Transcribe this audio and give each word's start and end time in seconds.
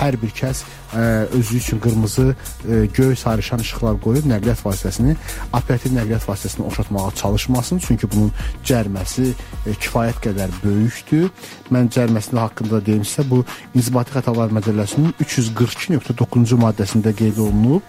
Hər 0.00 0.16
bir 0.16 0.32
kəs 0.32 0.62
ə, 0.96 1.02
özü 1.36 1.58
üçün 1.60 1.80
qırmızı, 1.84 2.30
ə, 2.32 2.78
göy 2.96 3.12
sarışan 3.20 3.60
işıqlar 3.60 3.98
qoyub 4.00 4.24
nəqliyyat 4.30 4.62
vasitəsini, 4.64 5.16
operativ 5.52 5.92
nəqliyyat 5.92 6.24
vasitəsini 6.28 6.64
oxşatmağa 6.70 7.10
çalışmasın, 7.20 7.82
çünki 7.84 8.08
bunun 8.08 8.32
cəriməsi 8.64 9.28
ə, 9.34 9.74
kifayət 9.76 10.22
qədər 10.24 10.56
böyükdür. 10.64 11.28
Mən 11.74 11.92
cəriməsində 11.92 12.46
haqqında 12.46 12.80
deyim 12.86 13.04
sizə, 13.04 13.26
bu 13.28 13.42
İnzibati 13.76 14.16
Xətalar 14.16 14.56
Məcəlləsinin 14.56 15.12
342.9-cu 15.20 16.60
maddəsində 16.64 17.12
qeyd 17.20 17.38
olunub. 17.44 17.84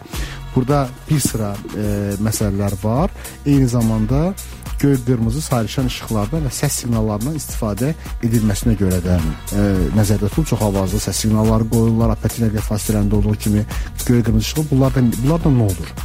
Burada 0.51 0.83
bir 1.07 1.23
sıra 1.23 1.53
ə, 1.55 2.17
məsələlər 2.19 2.75
var. 2.83 3.13
Eyni 3.45 3.71
zamanda 3.71 4.33
göy, 4.81 4.97
qırmızı, 5.05 5.41
sarışan 5.41 5.89
işıqlarda 5.91 6.41
və 6.45 6.51
səs 6.53 6.81
siqnallarından 6.81 7.37
istifadə 7.37 7.93
edilməsinə 8.25 8.73
görə 8.79 9.01
də 9.05 9.19
ə, 9.19 9.67
nəzərdə 9.97 10.31
tutulub 10.31 10.49
çox 10.53 10.65
avazlı 10.69 11.01
səs 11.03 11.21
siqnalları 11.25 11.69
qoyurlar, 11.73 12.15
operativ 12.15 12.47
nəqliyyat 12.47 12.71
vasitələrində 12.71 13.19
olduğu 13.19 13.37
kimi 13.45 13.65
göy, 14.07 14.23
qırmızı 14.23 14.47
işığı. 14.47 14.67
Bunlardan 14.71 15.13
bunlardan 15.21 15.57
nə 15.59 15.69
olur? 15.69 15.95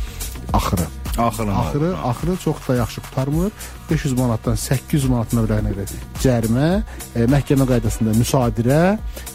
Axırı. 0.53 0.87
Axırı. 1.19 1.53
Axırı, 1.53 1.99
axırı 1.99 2.37
çox 2.37 2.57
da 2.69 2.75
yaxşı 2.75 3.01
qurtarmır. 3.01 3.53
500 3.91 4.19
manatdan 4.19 4.55
800 4.55 5.05
manat 5.09 5.33
məbləğinə 5.33 5.73
qədər 5.73 5.93
cərimə, 6.21 6.67
e, 7.15 7.25
məhkəmə 7.31 7.67
qaydasında 7.71 8.13
müsadirə, 8.19 8.81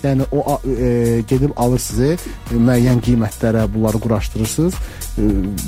yəni 0.03 0.27
o 0.31 0.59
e, 0.67 1.21
gedib 1.27 1.55
alırsınız, 1.55 2.27
e, 2.51 2.59
müəyyən 2.59 3.01
qiymətlərə 3.07 3.65
bunları 3.73 4.01
quraşdırırsınız. 4.03 4.75
E, 5.17 5.23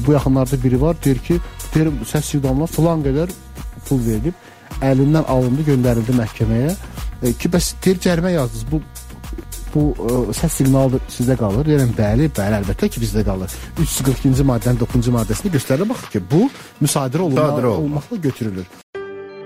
bu 0.08 0.14
yaxınlarda 0.14 0.64
biri 0.64 0.82
var, 0.82 0.98
deyir 1.06 1.20
ki, 1.20 1.40
deyir 1.74 1.90
səs 2.12 2.30
siqnalına 2.34 2.70
filan 2.76 3.02
qədər 3.08 3.34
pul 3.88 4.02
verilib, 4.06 4.34
əlindən 4.81 5.26
alındı, 5.28 5.66
göndərildi 5.72 6.16
məhkəməyə. 6.20 6.76
E, 7.23 7.34
ki 7.39 7.50
bəs 7.53 7.73
deyir 7.86 8.00
cərimə 8.03 8.34
yazdınız. 8.38 8.66
Bu 8.72 8.81
bu 9.73 9.84
ə, 9.98 10.17
səs 10.38 10.59
siqnalı 10.59 11.00
sizdə 11.09 11.34
qalır. 11.39 11.66
Deyirəm 11.66 11.95
bəli, 11.98 12.28
bəli, 12.38 12.59
əlbəttə 12.61 12.89
ki, 12.94 13.02
bizdə 13.02 13.23
qalır. 13.26 13.50
342-ci 13.81 14.45
maddənin 14.45 14.78
9-cu 14.84 15.14
maddəsində 15.16 15.50
göstərir 15.56 15.89
baxır 15.89 16.11
ki, 16.14 16.22
bu 16.30 16.44
müsadirə 16.84 17.26
olunma, 17.26 17.42
Müsadirə 17.42 17.72
olunma. 17.72 17.86
olmaqla 17.98 18.17
götürülür. 18.27 18.67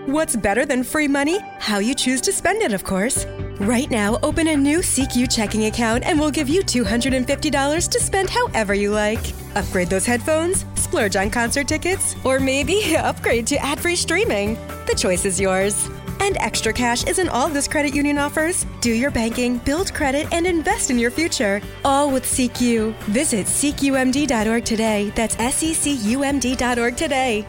What's 0.08 0.36
better 0.38 0.66
than 0.66 0.84
free 0.84 1.08
money? 1.08 1.38
How 1.60 1.80
you 1.80 1.94
choose 1.94 2.22
to 2.22 2.32
spend 2.32 2.62
it, 2.62 2.74
of 2.74 2.84
course. 2.86 3.26
Right 3.60 3.90
now, 3.92 4.18
open 4.24 4.48
a 4.48 4.56
new 4.56 4.80
SECU 4.82 5.28
checking 5.30 5.66
account 5.66 6.06
and 6.06 6.18
we'll 6.20 6.32
give 6.32 6.48
you 6.48 6.62
$250 6.64 7.90
to 7.90 8.00
spend 8.00 8.30
however 8.30 8.74
you 8.74 8.92
like. 8.92 9.20
Upgrade 9.56 9.90
those 9.90 10.06
headphones, 10.06 10.64
splurge 10.88 11.16
on 11.16 11.30
concert 11.30 11.68
tickets, 11.68 12.16
or 12.24 12.40
maybe 12.40 12.96
upgrade 13.10 13.46
to 13.48 13.58
ad 13.58 13.80
free 13.80 13.96
streaming. 13.96 14.56
The 14.88 14.96
choice 14.96 15.26
is 15.26 15.40
yours. 15.40 15.90
And 16.20 16.38
extra 16.38 16.74
cash 16.74 17.04
isn't 17.06 17.30
all 17.30 17.48
this 17.48 17.68
credit 17.68 17.94
union 17.94 18.18
offers. 18.18 18.66
Do 18.82 18.92
your 18.92 19.12
banking, 19.12 19.58
build 19.60 19.94
credit, 19.94 20.28
and 20.32 20.48
invest 20.48 20.90
in 20.90 20.98
your 20.98 21.12
future. 21.12 21.62
All 21.86 22.10
with 22.10 22.26
SECU. 22.26 22.94
Visit 23.20 23.46
SECUMD.org 23.46 24.66
today. 24.66 25.12
That's 25.16 25.38
S 25.40 25.62
E 25.64 25.74
C 25.74 25.94
U 26.12 26.24
M 26.24 26.40
D.org 26.40 26.96
today. 26.96 27.46